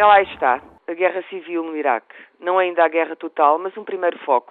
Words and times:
Ela 0.00 0.22
está, 0.22 0.62
a 0.88 0.94
guerra 0.94 1.22
civil 1.28 1.62
no 1.62 1.76
Iraque. 1.76 2.16
Não 2.38 2.58
ainda 2.58 2.82
a 2.82 2.88
guerra 2.88 3.14
total, 3.14 3.58
mas 3.58 3.76
um 3.76 3.84
primeiro 3.84 4.18
foco. 4.20 4.50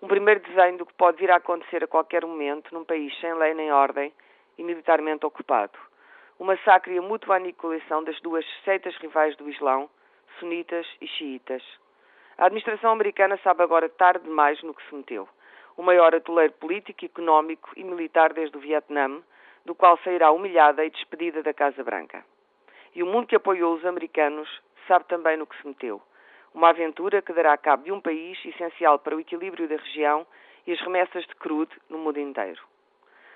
Um 0.00 0.08
primeiro 0.08 0.40
desenho 0.40 0.78
do 0.78 0.86
que 0.86 0.94
pode 0.94 1.18
vir 1.18 1.30
a 1.30 1.36
acontecer 1.36 1.84
a 1.84 1.86
qualquer 1.86 2.24
momento 2.24 2.72
num 2.72 2.82
país 2.82 3.14
sem 3.20 3.34
lei 3.34 3.52
nem 3.52 3.70
ordem 3.70 4.10
e 4.56 4.62
militarmente 4.62 5.26
ocupado. 5.26 5.78
O 6.38 6.44
massacre 6.44 6.94
e 6.94 6.98
a 6.98 7.02
mútua 7.02 7.36
aniquilação 7.36 8.02
das 8.04 8.18
duas 8.22 8.42
seitas 8.64 8.96
rivais 8.96 9.36
do 9.36 9.50
Islão, 9.50 9.90
sunitas 10.40 10.86
e 10.98 11.06
xiitas. 11.06 11.62
A 12.38 12.46
administração 12.46 12.90
americana 12.90 13.38
sabe 13.44 13.62
agora 13.62 13.90
tarde 13.90 14.24
demais 14.24 14.62
no 14.62 14.72
que 14.72 14.82
se 14.88 14.94
meteu. 14.94 15.28
O 15.76 15.82
maior 15.82 16.14
atoleiro 16.14 16.54
político, 16.54 17.04
económico 17.04 17.68
e 17.76 17.84
militar 17.84 18.32
desde 18.32 18.56
o 18.56 18.60
Vietnã, 18.60 19.20
do 19.62 19.74
qual 19.74 19.98
sairá 19.98 20.30
humilhada 20.30 20.86
e 20.86 20.88
despedida 20.88 21.42
da 21.42 21.52
Casa 21.52 21.84
Branca. 21.84 22.24
E 22.96 23.02
o 23.02 23.06
mundo 23.06 23.26
que 23.26 23.36
apoiou 23.36 23.74
os 23.74 23.84
americanos 23.84 24.48
sabe 24.88 25.04
também 25.04 25.36
no 25.36 25.46
que 25.46 25.54
se 25.60 25.66
meteu. 25.68 26.00
Uma 26.54 26.70
aventura 26.70 27.20
que 27.20 27.34
dará 27.34 27.54
cabo 27.58 27.84
de 27.84 27.92
um 27.92 28.00
país 28.00 28.42
essencial 28.42 28.98
para 28.98 29.14
o 29.14 29.20
equilíbrio 29.20 29.68
da 29.68 29.76
região 29.76 30.26
e 30.66 30.72
as 30.72 30.80
remessas 30.80 31.26
de 31.26 31.34
crude 31.34 31.76
no 31.90 31.98
mundo 31.98 32.18
inteiro. 32.18 32.62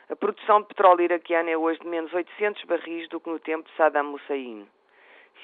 A 0.09 0.17
produção 0.17 0.63
de 0.63 0.69
petróleo 0.69 1.03
iraquiana 1.03 1.51
é 1.51 1.59
hoje 1.59 1.79
de 1.79 1.87
menos 1.87 2.11
800 2.11 2.65
barris 2.65 3.07
do 3.11 3.21
que 3.21 3.29
no 3.29 3.39
tempo 3.39 3.69
de 3.69 3.77
Saddam 3.77 4.15
Hussein. 4.15 4.67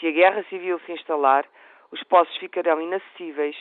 Se 0.01 0.07
a 0.07 0.11
guerra 0.11 0.43
civil 0.45 0.81
se 0.87 0.93
instalar, 0.93 1.47
os 1.91 2.03
poços 2.05 2.35
ficarão 2.39 2.81
inacessíveis 2.81 3.55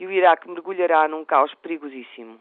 e 0.00 0.08
o 0.08 0.10
Iraque 0.10 0.50
mergulhará 0.50 1.06
num 1.06 1.24
caos 1.24 1.54
perigosíssimo. 1.62 2.40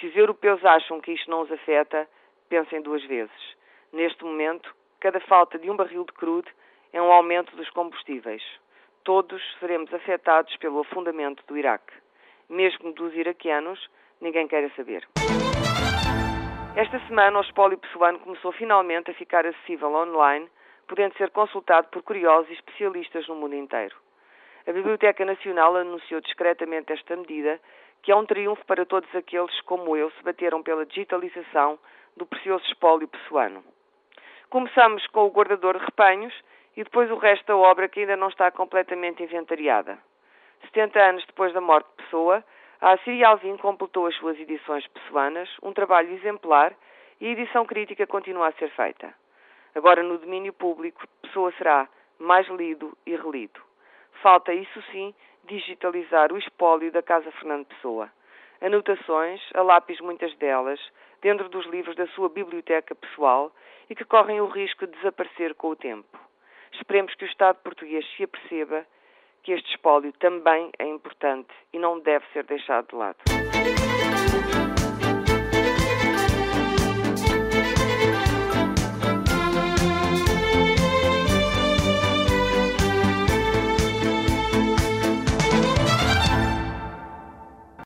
Se 0.00 0.06
os 0.06 0.16
europeus 0.16 0.64
acham 0.64 1.02
que 1.02 1.12
isto 1.12 1.30
não 1.30 1.42
os 1.42 1.52
afeta, 1.52 2.08
pensem 2.48 2.80
duas 2.80 3.04
vezes. 3.04 3.56
Neste 3.92 4.24
momento, 4.24 4.74
cada 5.00 5.20
falta 5.20 5.58
de 5.58 5.70
um 5.70 5.76
barril 5.76 6.04
de 6.04 6.12
crude 6.14 6.50
é 6.92 7.00
um 7.00 7.12
aumento 7.12 7.54
dos 7.56 7.68
combustíveis. 7.70 8.42
Todos 9.04 9.42
seremos 9.60 9.92
afetados 9.92 10.54
pelo 10.56 10.80
afundamento 10.80 11.42
do 11.46 11.56
Iraque. 11.56 11.92
Mesmo 12.48 12.92
dos 12.92 13.14
iraquianos, 13.14 13.88
ninguém 14.20 14.46
quer 14.48 14.70
saber. 14.74 15.06
Esta 16.76 17.00
semana, 17.06 17.38
o 17.38 17.42
espólio 17.42 17.78
pessoano 17.78 18.18
começou 18.20 18.52
finalmente 18.52 19.10
a 19.10 19.14
ficar 19.14 19.44
acessível 19.44 19.92
online, 19.94 20.48
podendo 20.86 21.16
ser 21.16 21.30
consultado 21.30 21.88
por 21.88 22.02
curiosos 22.02 22.48
e 22.50 22.54
especialistas 22.54 23.26
no 23.28 23.34
mundo 23.34 23.54
inteiro. 23.54 23.96
A 24.66 24.72
Biblioteca 24.72 25.24
Nacional 25.24 25.76
anunciou 25.76 26.20
discretamente 26.20 26.92
esta 26.92 27.16
medida, 27.16 27.60
que 28.02 28.12
é 28.12 28.16
um 28.16 28.24
triunfo 28.24 28.64
para 28.64 28.86
todos 28.86 29.12
aqueles, 29.14 29.60
como 29.62 29.96
eu, 29.96 30.10
se 30.12 30.22
bateram 30.22 30.62
pela 30.62 30.86
digitalização 30.86 31.78
do 32.16 32.26
precioso 32.26 32.64
espólio 32.66 33.08
pessoano. 33.08 33.64
Começamos 34.50 35.06
com 35.08 35.26
o 35.26 35.30
guardador 35.30 35.78
de 35.78 35.84
repanhos 35.84 36.34
e 36.78 36.84
depois 36.84 37.10
o 37.10 37.16
resto 37.16 37.44
da 37.44 37.56
obra 37.56 37.88
que 37.88 37.98
ainda 37.98 38.16
não 38.16 38.28
está 38.28 38.52
completamente 38.52 39.20
inventariada. 39.20 39.98
70 40.66 41.00
anos 41.00 41.26
depois 41.26 41.52
da 41.52 41.60
morte 41.60 41.88
de 41.88 42.04
Pessoa, 42.04 42.44
a 42.80 42.92
Assíria 42.92 43.26
Alvim 43.26 43.56
completou 43.56 44.06
as 44.06 44.14
suas 44.14 44.38
edições 44.38 44.86
pessoanas, 44.86 45.48
um 45.60 45.72
trabalho 45.72 46.14
exemplar, 46.14 46.72
e 47.20 47.26
a 47.26 47.30
edição 47.30 47.66
crítica 47.66 48.06
continua 48.06 48.46
a 48.46 48.52
ser 48.52 48.70
feita. 48.70 49.12
Agora, 49.74 50.04
no 50.04 50.18
domínio 50.18 50.52
público, 50.52 51.02
Pessoa 51.20 51.50
será 51.58 51.88
mais 52.16 52.46
lido 52.46 52.96
e 53.04 53.16
relido. 53.16 53.60
Falta, 54.22 54.54
isso 54.54 54.80
sim, 54.92 55.12
digitalizar 55.46 56.32
o 56.32 56.38
espólio 56.38 56.92
da 56.92 57.02
Casa 57.02 57.32
Fernando 57.32 57.66
Pessoa. 57.66 58.08
Anotações, 58.60 59.40
a 59.52 59.62
lápis 59.62 59.98
muitas 60.00 60.32
delas, 60.36 60.78
dentro 61.20 61.48
dos 61.48 61.66
livros 61.66 61.96
da 61.96 62.06
sua 62.08 62.28
biblioteca 62.28 62.94
pessoal 62.94 63.50
e 63.90 63.96
que 63.96 64.04
correm 64.04 64.40
o 64.40 64.46
risco 64.46 64.86
de 64.86 64.92
desaparecer 64.92 65.56
com 65.56 65.70
o 65.70 65.76
tempo. 65.76 66.27
Esperemos 66.72 67.14
que 67.14 67.24
o 67.24 67.28
Estado 67.28 67.58
português 67.62 68.04
se 68.16 68.24
aperceba 68.24 68.86
que 69.42 69.52
este 69.52 69.70
espólio 69.70 70.12
também 70.14 70.70
é 70.78 70.86
importante 70.86 71.50
e 71.72 71.78
não 71.78 72.00
deve 72.00 72.24
ser 72.32 72.44
deixado 72.44 72.88
de 72.88 72.96
lado. 72.96 73.37